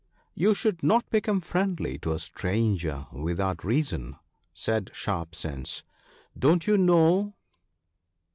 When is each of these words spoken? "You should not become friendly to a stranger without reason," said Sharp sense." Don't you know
"You 0.33 0.55
should 0.55 0.81
not 0.81 1.07
become 1.11 1.41
friendly 1.41 1.99
to 1.99 2.11
a 2.13 2.17
stranger 2.17 3.05
without 3.13 3.63
reason," 3.63 4.15
said 4.51 4.89
Sharp 4.95 5.35
sense." 5.35 5.83
Don't 6.45 6.65
you 6.65 6.75
know 6.75 7.35